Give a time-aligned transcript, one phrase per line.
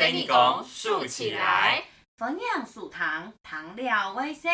[0.00, 1.84] 生意工竖起来，
[2.16, 4.50] 分享数糖，糖料微笑。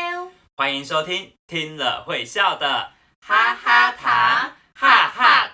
[0.56, 2.90] 欢迎收听听了会笑的
[3.24, 5.45] 哈哈糖，哈哈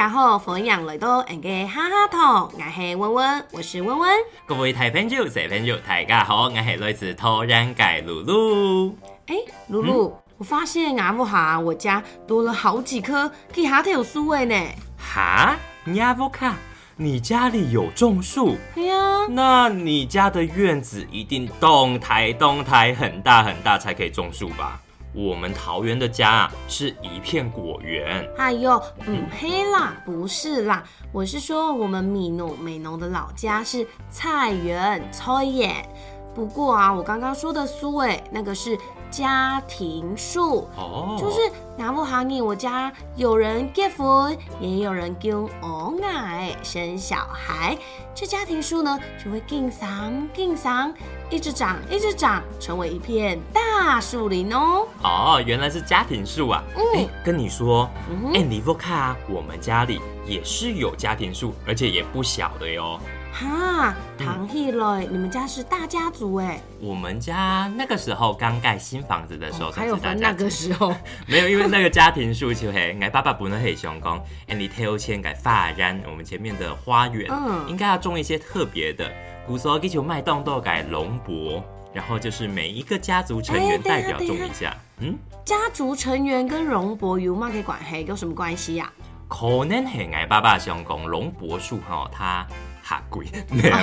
[0.00, 4.10] 大家好，欢迎来到俺嘅哈哈糖，我是温温，我是温温。
[4.46, 8.96] 各位大朋友、小朋友，大家好，我是来自突然界露露。
[9.26, 9.36] 哎，
[9.68, 14.56] 露露，我发现阿布哈我家多了好几棵其他条树诶呢。
[14.96, 16.56] 哈，你阿布卡，
[16.96, 18.56] 你家里有种树？
[18.74, 18.96] 对呀。
[19.28, 24.80] 那你家的院子一定动台动台很大很大才可以种树吧？
[25.14, 28.28] 我们桃园的家啊，是一片果园。
[28.36, 35.88] 哎呦，嗯，黑啦，不是啦，我是说我们米诺美农的老家是菜园菜园。
[36.34, 38.78] 不过啊，我刚刚说的苏伟，那个是。
[39.10, 41.40] 家庭树哦，就是
[41.76, 47.76] 拿不好你，我家有人结婚，也有人跟哦爱生小孩，
[48.14, 50.94] 这家庭树呢就会更长更长，
[51.28, 53.60] 一直长一直长，成为一片大
[54.00, 54.86] 树林哦。
[55.02, 56.62] 哦，原来是家庭树啊！
[56.94, 57.88] 哎，跟你说，
[58.34, 62.98] 哎，你不看，我们家里也是有家庭树，而且也不小的哟。
[63.32, 66.60] 哈，唐希嘞，你们家是大家族哎。
[66.80, 70.92] 我们家那个时候刚盖新房子的时候，还有分那个时候
[71.28, 79.08] 没有，因为那个家庭树就嘿，俺爸爸不能很想讲，哎，你退休前改发展我们前面的花园，嗯，应该要种一些特别的，
[79.46, 88.90] 古时候给求卖动豆改龙柏，然后就是每一个家族成员代表中一下，嗯，家族成员跟龙柏有嘛给关系，有什么关系呀？
[89.28, 92.46] 可能是俺爸爸想讲龙柏树哈，他。
[92.82, 93.24] 哈贵，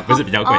[0.06, 0.54] 不是比较贵，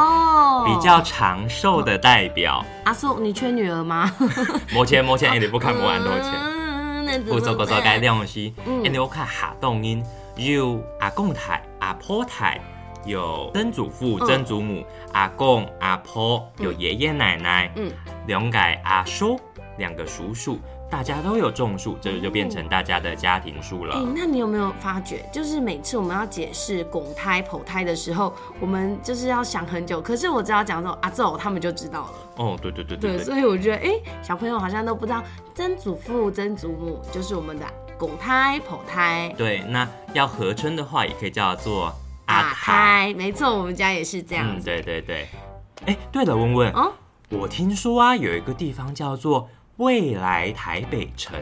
[0.64, 2.64] 比较长寿的代表。
[2.84, 4.10] 阿叔，你缺女儿吗？
[4.72, 7.22] 没钱，没钱， 你不看不完多钱。
[7.24, 8.54] 不做不走，该两西。
[8.82, 10.02] 你我看哈动音，
[10.36, 12.58] 有阿公台、阿婆台，
[13.08, 17.90] 有曾祖父、曾祖母，阿公、阿婆，有爷爷奶奶，嗯，
[18.26, 19.40] 两个阿叔，
[19.78, 20.58] 两个叔叔。
[20.90, 23.96] 大家都有种树，这就变成大家的家庭树了。
[23.96, 30.00] 哎，那你有没有发觉，就是每次我们要解释拱胎、剖胎的时候，我们就是要想很久。
[30.00, 32.12] 可是我只要讲说阿奏，他们就知道了。
[32.36, 33.16] 哦，对对对对。
[33.18, 35.22] 对，所以我觉得，哎，小朋友好像都不知道
[35.54, 37.66] 曾祖父、曾祖母就是我们的
[37.98, 39.30] 拱胎、剖胎。
[39.36, 41.92] 对，那要合称的话，也可以叫做
[42.68, 43.14] 阿胎。
[43.14, 44.46] 没错，我们家也是这样。
[44.48, 45.28] 嗯，对对对。
[45.86, 46.92] 哎，对了，问问，哦，
[47.30, 49.48] 我听说啊，有一个地方叫做。
[49.78, 51.40] 未来台北城，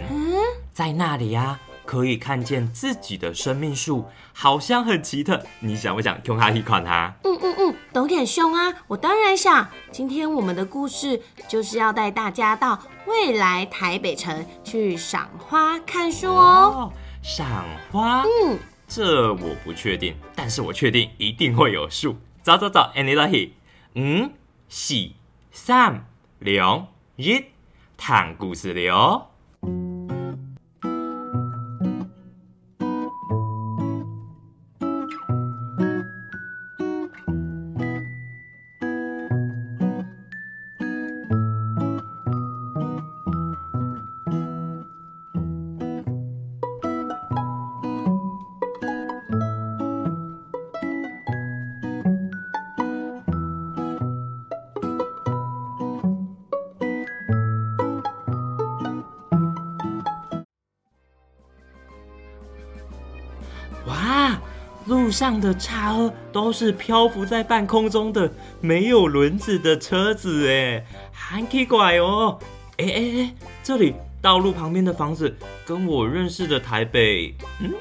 [0.71, 4.05] 在那里呀，可以看见自己的生命树，
[4.35, 5.43] 好像很奇特。
[5.61, 7.11] 你想不想用它一款它？
[7.25, 8.75] 嗯嗯嗯，懂点凶啊！
[8.89, 9.67] 我当然想。
[9.91, 16.93] 今天我们的故事就是要带大家到未来台北城去赏花看树哦。
[17.23, 18.23] 赏花？
[18.23, 22.17] 嗯，这我不确定，但是我确定一定会有树。
[22.43, 23.51] 走走走，anybody？
[23.95, 24.33] 嗯，
[24.69, 24.95] 四、
[25.51, 26.07] 三、
[26.39, 27.45] 两、一。
[27.97, 28.89] 谈故事的
[63.87, 64.37] 哇。
[64.87, 72.39] 路上的车都是漂浮在半空中的没有轮子的车子，哎，很奇怪哦。
[72.77, 73.35] 哎哎哎，
[73.65, 77.75] 这里道路旁边的房子跟我认识的台北，嗯，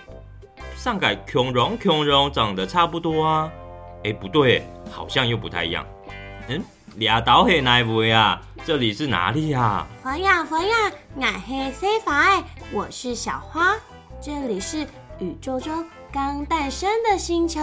[0.76, 3.52] 上改穷荣穷荣长得差不多啊。
[4.04, 5.86] 哎，不对，好像又不太一样。
[6.48, 6.60] 嗯，
[6.96, 8.42] 俩岛黑哪位啊？
[8.66, 9.86] 这里是哪里呀？
[10.02, 13.76] 佛呀佛呀，俺黑 C 法我是小花，
[14.20, 14.88] 这里是
[15.20, 15.86] 宇宙中。
[16.12, 17.62] 刚诞生的星球，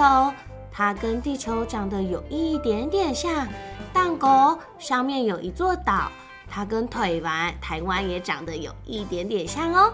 [0.70, 3.49] 它跟地球长得有一点点像。
[3.94, 6.10] 蛋糕上面有一座岛，
[6.50, 9.93] 它跟台湾台湾也长得有一点点像哦。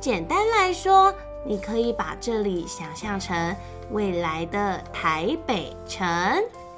[0.00, 1.14] 简单来说，
[1.46, 3.54] 你可以把这里想象成
[3.90, 6.08] 未来的台北城。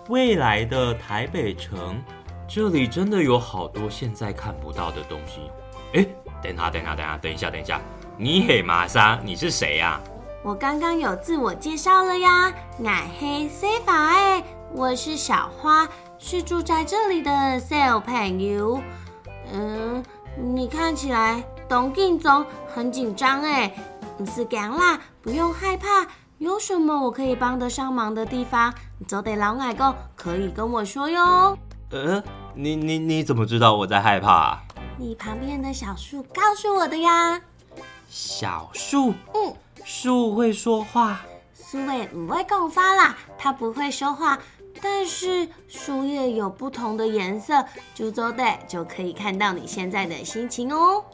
[0.08, 2.02] 未来的台北城，
[2.46, 5.40] 这里真的有好多现在看不到的东西。
[5.94, 6.06] 哎，
[6.42, 7.80] 等下，等下，等下，等一下，等一下，
[8.16, 10.00] 你嘿玛莎，你是谁呀？
[10.44, 12.52] 我刚刚有自我介绍了呀，
[12.84, 14.42] 矮黑 C 法哎，
[14.74, 18.82] 我是小花，是住在这里的小朋友。
[19.52, 20.04] 嗯，
[20.36, 23.72] 你看起来董劲总很紧张哎，
[24.18, 25.86] 你是干啦，不用害怕。
[26.38, 28.74] 有什么我可以帮得上忙的地方，
[29.06, 31.56] 走得老矮狗可以跟我说哟。
[31.90, 32.20] 呃，
[32.56, 34.58] 你你你怎么知道我在害怕？
[34.98, 37.40] 你旁边的小树告诉我的呀。
[38.08, 39.14] 小树？
[39.34, 41.22] 嗯，树会说话？
[41.52, 44.38] 苏伟不会讲话啦，它不会说话，
[44.80, 47.64] 但是树叶有不同的颜色，
[47.94, 51.04] 株洲队就可以看到你现在的心情哦。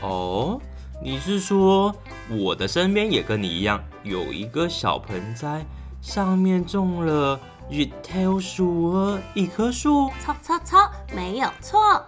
[0.00, 0.60] 哦。
[1.02, 1.94] 你是说
[2.30, 5.62] 我的身边也跟你一样有一个小盆栽，
[6.00, 10.10] 上面种了日头树和一棵树？
[10.24, 12.02] 错错错，没有错。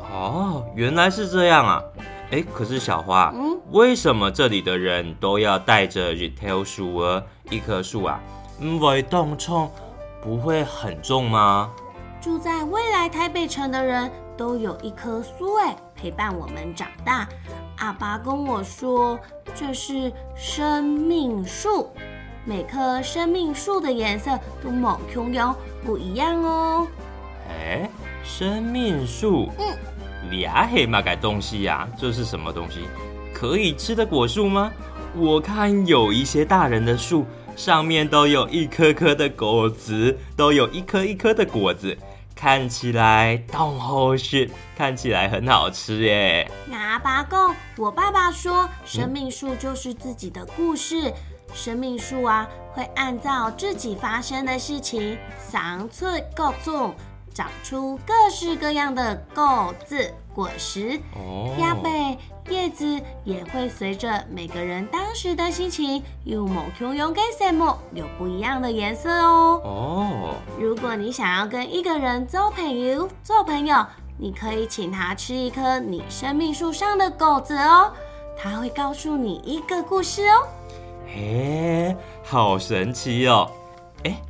[0.00, 1.80] 哦，原来是这样啊！
[2.34, 8.20] 哎，可是小花，嗯，为什么这里的人都要带着 retail 树儿一棵树啊？
[8.60, 9.70] 因为动冲
[10.20, 11.70] 不会很重吗？
[12.20, 17.28] 住在未来台北城的人都有一棵树哎，陪伴我们长大。
[17.76, 19.16] 阿爸跟我说，
[19.54, 21.88] 这是生命树，
[22.44, 25.54] 每棵生命树的颜色都某重要
[25.86, 26.84] 不一样哦。
[27.48, 27.88] 哎，
[28.24, 29.76] 生命树，嗯，
[30.30, 31.88] 俩黑嘛改东西呀？
[31.98, 32.80] 这是什么东西？
[33.32, 34.72] 可以吃的果树吗？
[35.16, 37.24] 我看有一些大人的树
[37.56, 41.96] 上面都有一颗颗的果子，都有一颗一颗的果子。
[42.34, 46.50] 看起来动好吃，看起来很好吃耶。
[46.72, 51.12] 阿爸公，我爸爸说，生命树就是自己的故事。
[51.52, 55.16] 生命树啊，会按照自己发生的事情，
[55.48, 56.92] 长出各种，
[57.34, 60.98] 长出各式各样的果子果实。
[61.14, 62.16] 哦，鸭背。
[62.50, 69.62] 叶子也会随着每个人当时的心情，有某种用给什么，有不一样的颜色哦。
[69.64, 73.86] 哦，如果你想要跟一个人做朋友，做朋友，
[74.18, 77.90] 你可以请他吃一颗你生命树上的果子哦，
[78.36, 80.46] 他会告诉你一个故事哦。
[81.06, 83.50] 嘿，好神奇哦！
[84.04, 84.20] 哎，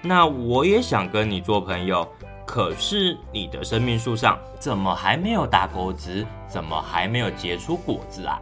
[0.00, 2.08] 那我也想跟你做朋友。
[2.48, 6.26] 可是你的生命树上怎么还没有打果子？
[6.48, 8.40] 怎么还没有结出果子啊？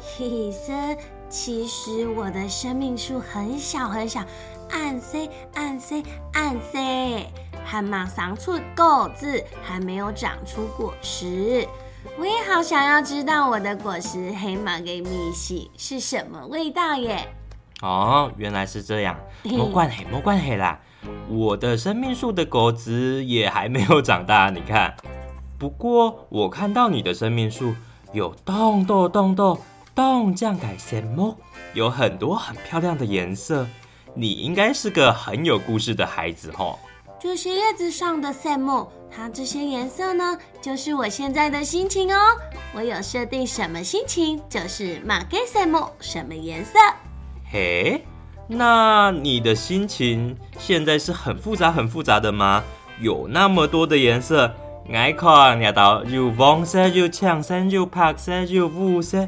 [0.00, 0.72] 其实，
[1.28, 4.20] 其实我的生命树很小很小，
[4.70, 5.16] 暗色
[5.54, 5.94] 暗色
[6.32, 6.76] 暗色，
[7.64, 11.64] 还马上出果子，还没有长出果实。
[12.18, 17.28] 我也好想要知道我的果实黑马给米西是什么味道耶！
[17.80, 20.80] 哦，原来是这样，莫怪黑莫怪黑啦。
[21.28, 24.94] 我的生命树的果子也还没有长大， 你看。
[25.58, 27.74] 不过我看到你的生命树
[28.12, 29.60] 有动豆动豆
[29.94, 31.36] 动酱改什么，
[31.74, 33.66] 有很多很漂亮的颜色。
[34.14, 36.78] 你应该是个很有故事的孩子哦。
[37.20, 42.18] 这些叶子上的色木，它这些颜色呢，就是我现在的心情哦。
[42.74, 46.78] 我有设定什么心情，就是马给色木什么颜色。
[47.52, 48.02] 嘿。
[48.52, 52.64] 那你的心情现在是很复杂、很复杂的吗？
[53.00, 54.52] 有那么多的颜色，
[54.92, 59.20] 爱看呀到有黄色、有青色、有白色、有雾色，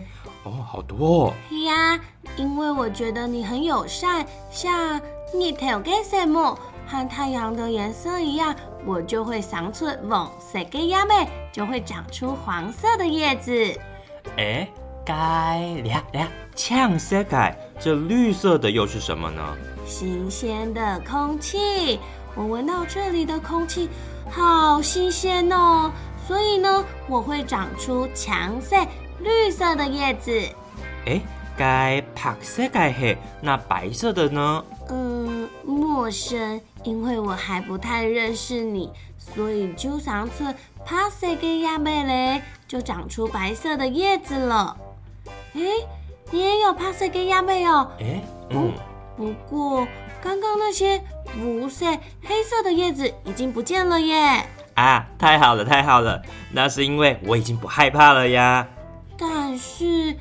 [0.42, 1.34] 哦，好多哦。
[1.64, 2.00] 呀，
[2.36, 5.00] 因为我觉得你很友善，像
[5.32, 8.52] 你头给什么和太阳的颜色一样，
[8.84, 13.52] 我就会长出黄色的叶妹，就会长出黄色的叶子。
[14.36, 14.68] 哎。
[15.04, 19.42] 该俩俩呛色改，这绿色的又是什么呢？
[19.84, 21.98] 新鲜的空气，
[22.36, 23.88] 我闻到这里的空气
[24.30, 25.90] 好新鲜哦，
[26.24, 28.76] 所以呢，我会长出强色
[29.18, 30.30] 绿色的叶子。
[31.06, 31.20] 哎，
[31.56, 34.64] 该白色该黑，那白色的呢？
[34.88, 44.76] 嗯，陌生，因为我还不太认识你，所以就上次帕色的叶妹嘞，就长出白色的叶子了。
[45.54, 45.70] 哎，你
[46.32, 47.88] 也有帕色跟亚妹哦。
[48.00, 48.20] 哎，
[48.50, 48.72] 嗯，
[49.16, 49.86] 不过
[50.20, 51.00] 刚刚那些
[51.40, 51.86] 无色
[52.24, 54.44] 黑色的叶子已经不见了耶。
[54.74, 56.20] 啊，太好了，太好了，
[56.50, 58.66] 那是因为我已经不害怕了呀。
[59.18, 60.16] 但是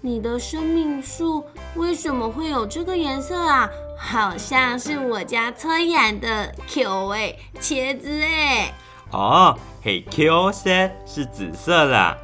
[0.00, 1.44] 你的生命树
[1.76, 3.70] 为什么会有这个颜色啊？
[3.96, 8.74] 好像是我家崔眼的 Q 哎，茄子哎。
[9.12, 10.70] 哦，嘿 Q 色
[11.06, 12.18] 是紫色啦。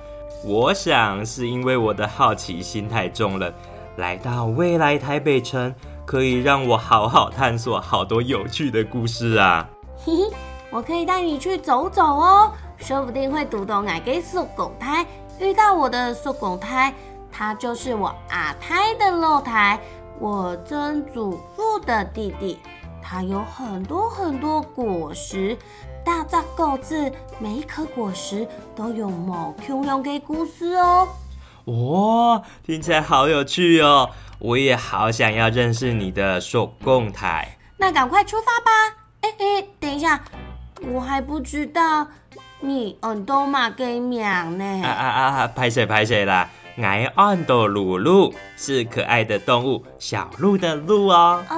[0.48, 3.52] 我想是因为我的好奇心太重了，
[3.96, 5.74] 来到未来台北城
[6.06, 9.68] 可以让我好好探索好多有趣的故事啊！
[10.02, 10.32] 嘿嘿，
[10.70, 15.06] 我可以带你去走走哦，说不定会读懂矮给树狗胎，
[15.38, 16.94] 遇到我的树狗胎，
[17.30, 19.78] 他就是我阿胎的露台，
[20.18, 22.58] 我曾祖父的弟弟，
[23.02, 25.54] 他有很多很多果实。
[26.08, 31.06] 大只果子，每一颗果实都有某 Q 用给故事哦。
[31.66, 34.08] 哇，听起来好有趣哦！
[34.38, 37.58] 我也好想要认识你的手工台。
[37.76, 38.96] 那赶快出发吧！
[39.20, 40.18] 哎哎，等一下，
[40.90, 42.08] 我还不知道
[42.60, 44.22] 你嗯都马给名
[44.56, 44.64] 呢。
[44.82, 45.06] 啊啊
[45.42, 45.46] 啊！
[45.54, 46.48] 拍谁拍谁啦！
[46.78, 51.44] 爱安的露露是可爱的动物，小鹿的鹿哦。
[51.50, 51.56] 哦，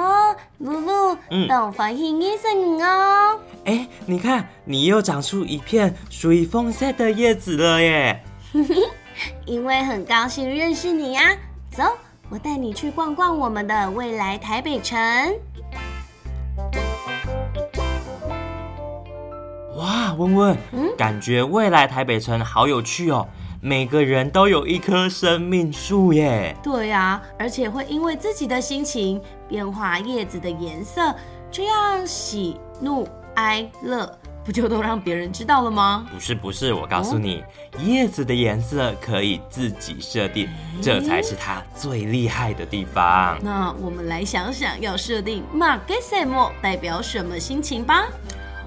[0.58, 3.38] 露露，嗯，东方新叶生哦。
[3.64, 8.22] 哎，你看，你又长出一片属于枫色的叶子了耶！
[9.44, 11.37] 因为很高兴认识你呀，
[11.70, 11.82] 走，
[12.30, 14.99] 我带你去逛逛我们的未来台北城。
[19.76, 23.26] 哇，温温，嗯，感觉未来台北城好有趣哦。
[23.62, 26.56] 每个人都有一棵生命树耶！
[26.62, 29.20] 对呀，而且会因为自己的心情
[29.50, 31.14] 变化叶子的颜色，
[31.50, 34.11] 这样喜怒哀乐
[34.45, 36.07] 不就都让别人知道了吗？
[36.11, 37.45] 不是不是，我告诉你，
[37.85, 40.49] 叶子的颜色可以自己设定，
[40.80, 43.37] 这才是它最厉害的地方。
[43.42, 48.07] 那我们来想想，要设定马格塞莫代表什么心情吧？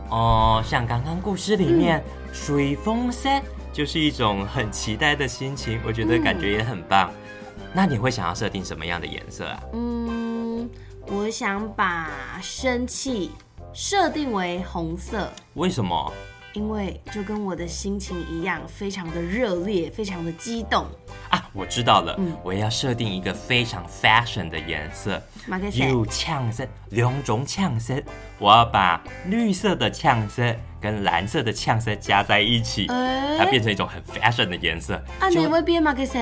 [0.10, 3.30] 哦，像刚刚故事里面水风色。
[3.72, 7.10] 就是一种很期待的心情，我觉得感觉也很棒。
[7.74, 9.60] 那你会想要设定什么样的颜色啊？
[9.74, 10.23] 嗯，
[11.08, 12.10] 我想把
[12.42, 13.32] 生气
[13.74, 15.32] 设定为红色。
[15.56, 16.12] 为什么？
[16.54, 20.86] 因为就跟我的心情一样，非常的热烈，非常的激动
[21.30, 21.50] 啊！
[21.52, 25.20] 我知道了，我要设定一个非常 fashion 的颜色，
[25.74, 27.96] 有呛色，两种呛色，
[28.38, 34.94] 我要把绿色的呛色跟蓝色的呛色加在一起，它变成一种很 fashion 的颜色。
[35.20, 35.92] 啊，你会变吗？
[35.92, 36.20] 可是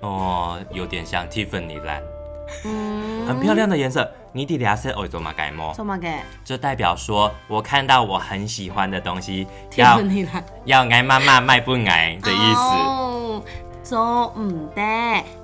[0.00, 2.02] 哦，有点像 Tiffany 蓝，
[2.64, 4.10] 嗯，很漂亮的颜色。
[4.32, 5.72] 你底俩是哦做嘛改么？
[5.74, 6.24] 做嘛改？
[6.44, 9.46] 这代表说我看到我很喜欢的东西，
[9.76, 10.00] 要
[10.64, 13.42] 要挨妈妈卖不挨的意思。
[13.84, 14.82] 做唔得，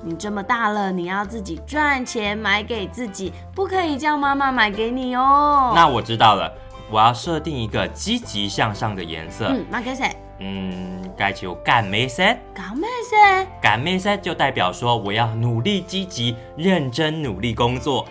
[0.02, 5.72] 你这么大了，你要自己赚钱买给自己，不可以叫妈妈买给你哦。
[5.74, 6.50] 那我知道了，
[6.90, 9.46] 我要设定一个积极向上的颜色。
[9.50, 10.16] 嗯，买给谁？
[10.40, 12.22] 嗯，该就干咩色？
[12.54, 13.46] 干咩色？
[13.60, 18.06] 干咩色就代表说我要努力、积极、认真努力工作。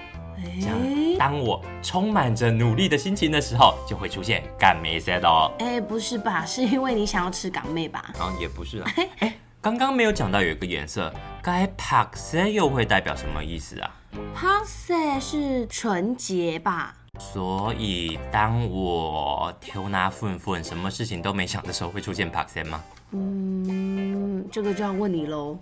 [0.62, 0.78] 这样，
[1.18, 5.52] 当我充满着努力的心情的时候，就会出现港妹色哦。
[5.60, 6.46] 哎，不是吧？
[6.46, 8.12] 是因为你想要吃港妹吧？
[8.18, 8.92] 啊，也不是啊。
[9.20, 13.92] 哎，刚刚没有讲到有一个颜色，该白色又会代表什么意思啊？
[14.34, 16.96] 白色是纯洁吧？
[17.20, 22.82] 所以，当我挑拿混混，什么事情都没想的时候，会出现白色吗？
[23.12, 25.58] 嗯，这个就要问你喽。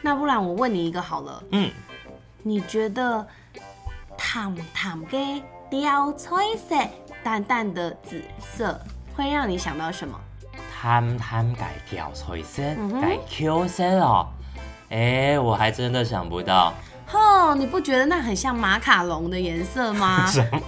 [0.00, 1.44] 那不然我问你一个好了。
[1.50, 1.70] 嗯，
[2.42, 3.26] 你觉得？
[4.34, 6.76] 淡淡的貂彩色，
[7.24, 8.78] 淡淡的紫色，
[9.16, 10.18] 会让你想到什么？
[10.80, 12.62] 淡淡的貂彩色，
[13.00, 14.28] 改 Q 色哦。
[14.90, 16.72] 哎，我还真的想不到。
[17.12, 20.26] 吼，你不觉得那很像马卡龙的颜色吗？
[20.32, 20.60] 什么？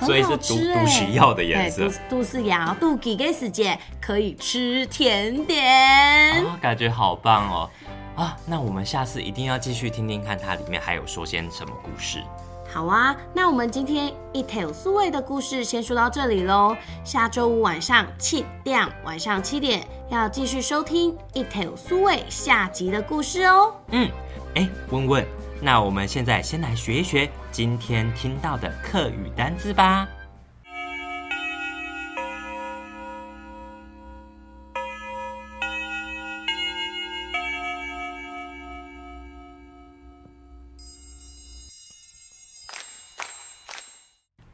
[0.00, 1.88] 所以是杜杜西药的颜色。
[2.08, 6.44] 杜杜药，杜几个时间可以吃甜点？
[6.60, 7.70] 感觉好棒哦！
[8.16, 12.20] 啊，那我们下次一定要继续听听看，它里面还有说些什么故事。
[12.72, 16.74] 好啊，那我们今天一条素味的故事先说到这里喽。
[17.04, 23.74] 下周五晚上七点，晚上七点要继续收听一条素味下集的故事哦。
[23.90, 24.10] 嗯，
[24.56, 25.26] 哎，问问，
[25.64, 30.08] 那我们现在先来学一学今天听到的课语单字吧。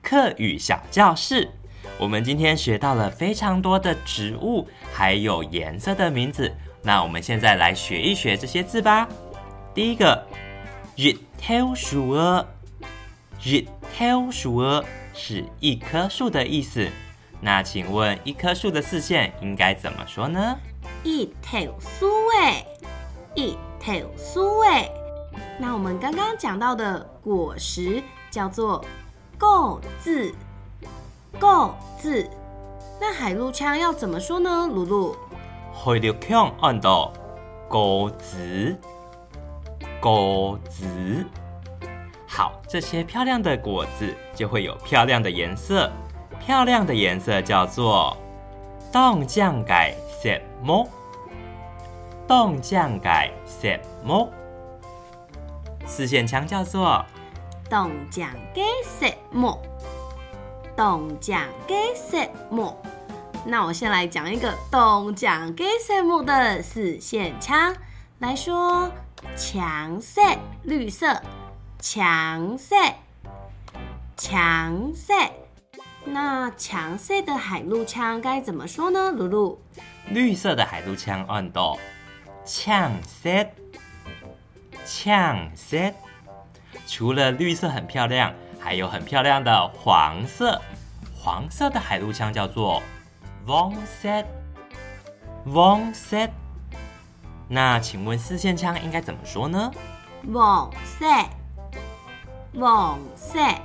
[0.03, 1.51] 课语小教室，
[1.99, 6.55] 我们今天学到了非常多的植物，还有颜色的名字。
[6.83, 9.09] 那我们现在来学一学这些字吧。
[9.75, 10.27] 第一个，
[11.01, 12.45] 日头树儿，
[13.41, 13.65] 日
[13.97, 16.89] 头树儿是一棵树的意思。
[17.41, 20.59] 那请问一棵树的四线应该怎么说呢？
[21.05, 22.09] 一头树
[22.41, 22.67] 诶，
[23.37, 24.91] 一头树诶。
[25.61, 28.85] 那我们刚刚讲到的果实叫做。
[29.39, 30.35] 够字，
[31.39, 32.29] 够字，
[33.01, 34.67] 那海陆腔要怎么说呢？
[34.67, 35.17] 露露，
[35.73, 37.13] 海陆腔按到
[37.69, 38.77] 果子，
[40.01, 41.27] 果子。
[42.27, 45.91] 好，这些漂亮的果子就会有漂亮的颜色，
[46.45, 48.17] 漂亮的颜色叫做
[48.93, 50.29] 冻酱改色
[50.63, 50.87] 么？
[52.27, 53.69] 冻酱改色
[54.05, 54.29] 么？
[55.87, 57.05] 四线腔叫做。
[57.71, 59.59] 冻酱给色木，
[60.75, 62.17] 冻酱给色
[62.51, 62.77] 木。
[63.45, 67.75] 那我先来讲一个东奖给什么的四线枪
[68.21, 68.91] 来说，
[69.37, 70.21] 强色
[70.63, 71.23] 绿色，
[71.81, 72.75] 强色，
[74.17, 75.13] 强色。
[76.05, 79.11] 那强色的海陆枪该怎么说呢？
[79.13, 79.61] 露露，
[80.09, 81.77] 绿色的海陆枪按到
[82.45, 83.31] 强色，
[84.85, 85.77] 强色。
[86.87, 90.61] 除了绿色很漂亮，还有很漂亮的黄色。
[91.15, 92.83] 黄色的海陆枪叫做
[93.47, 96.31] Von Set，Von Set。
[97.49, 99.71] 那请问四线枪应该怎么说呢
[100.27, 100.71] ？Von
[102.55, 103.57] Set，Von Set。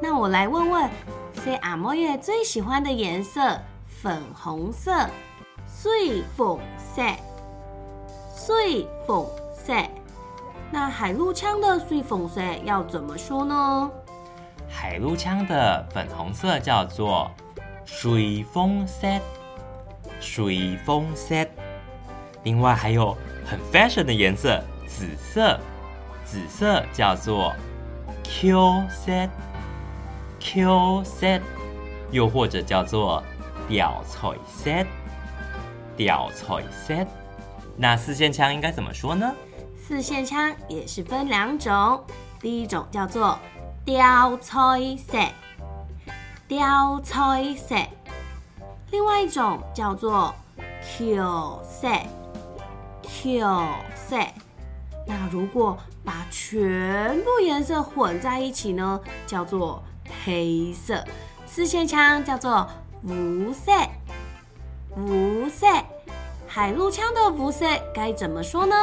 [0.00, 0.90] 那我来问问。
[1.42, 4.92] 是阿莫耶最喜欢的颜色，粉红色，
[5.66, 7.02] 水粉色，
[8.36, 9.72] 水粉色。
[10.70, 13.90] 那海陆枪的水粉色要怎么说呢？
[14.68, 17.28] 海陆枪的粉红色叫做
[17.84, 19.08] 水风色，
[20.20, 21.34] 水风色。
[22.44, 25.58] 另外还有很 fashion 的颜色，紫色，
[26.24, 27.54] 紫色叫做
[28.24, 29.28] Q 色。
[30.40, 31.40] Q set，
[32.10, 33.22] 又或者叫做
[33.68, 34.86] 吊彩 set，
[35.96, 37.06] 吊彩 set。
[37.76, 39.32] 那四线枪应该怎么说呢？
[39.78, 42.04] 四线枪也是分两种，
[42.40, 43.38] 第一种叫做
[43.84, 44.58] 吊彩
[44.96, 45.30] set，
[46.48, 47.86] 吊彩 set。
[48.90, 50.34] 另外一种叫做
[50.82, 52.06] Q set
[53.22, 53.40] set，Q
[53.94, 54.28] set。
[55.06, 59.82] 那如果把全部颜色混在一起呢，叫做
[60.24, 61.04] 黑色
[61.46, 62.68] 四线枪叫做
[63.02, 63.72] 无色，
[64.96, 65.66] 无色
[66.46, 68.74] 海陆枪的无色该怎么说呢？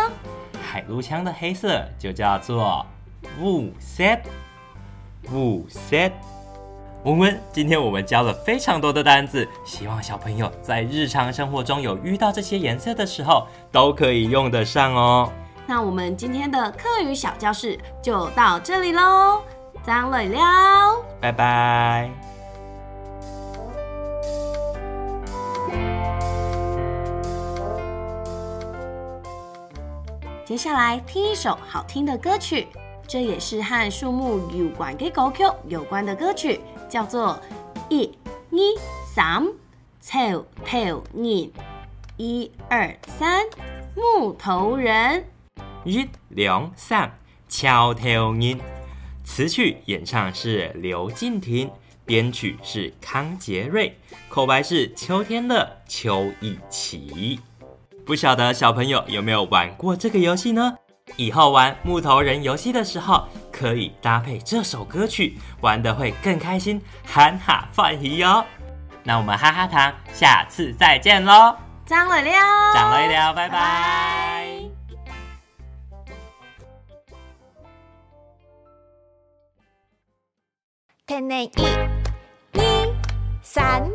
[0.62, 2.86] 海陆枪的黑色就叫做
[3.40, 4.04] 无色，
[5.32, 6.12] 无色。
[7.06, 15.32] 文文，今天我们教了非常多的单字，希望小朋友在日常生活中有遇到这些颜色的时候，都可以用得上哦。
[15.66, 19.42] 那我们今天的课语小教室就到这里喽。
[19.82, 20.40] 张磊了，
[21.22, 22.12] 拜拜。
[30.44, 32.68] 接下来听一首好听的歌曲，
[33.08, 36.60] 这也是和树木有关的狗 Q 有关的歌曲，
[36.90, 37.40] 叫做
[37.88, 38.12] 一、
[38.52, 38.58] 二、
[39.14, 39.48] 三，
[40.02, 41.52] 草头人，
[42.18, 43.46] 一二三，
[43.96, 45.24] 木头人，
[45.86, 48.60] 一、两、三，桥头人。
[49.24, 51.70] 词曲演唱是刘敬婷，
[52.04, 53.96] 编曲是康杰瑞，
[54.28, 57.40] 口白是秋天的邱以琪。
[58.04, 60.76] 不晓得小朋友有没有玩过这个游戏呢？
[61.16, 68.46] 以后玩木头人游戏的时候，可以搭配这首歌曲，玩的会更开心，哈哈放喜哟。
[69.04, 71.56] 那我们哈哈糖下次再见喽！
[71.86, 74.48] 张磊了，张磊了，拜拜。
[81.08, 81.52] 天然一、
[82.54, 82.96] 二、
[83.42, 83.90] 三，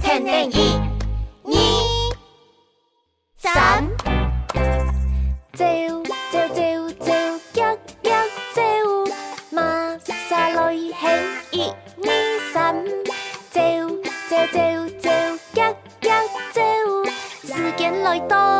[0.00, 0.78] 天然一、
[1.42, 1.52] 二、
[3.36, 3.84] 三，
[5.56, 5.64] 走
[6.30, 6.60] 走走
[7.00, 7.12] 走，
[7.54, 8.10] 脚脚
[8.54, 8.60] 走，
[9.48, 9.96] 马
[10.28, 11.18] 萨来嘿
[11.50, 11.72] 一、
[12.04, 12.84] 二、三，
[13.50, 13.62] 走
[14.28, 14.60] 走走
[15.00, 15.08] 走，
[15.54, 16.10] 脚脚
[16.52, 16.60] 走，
[17.42, 18.55] 时间来到。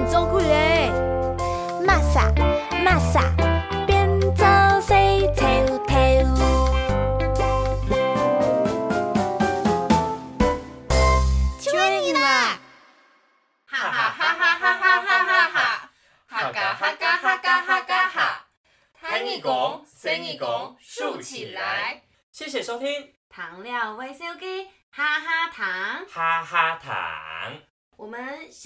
[0.00, 0.90] 很珍贵哎
[1.84, 2.32] 玛莎
[2.82, 3.20] 玛莎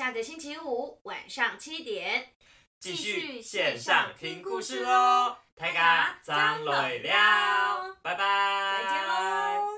[0.04, 2.34] 下个星期五晚上七点
[2.78, 5.38] 继续线上听故事哦。
[5.56, 9.73] 大家张磊了，拜拜，再见喽。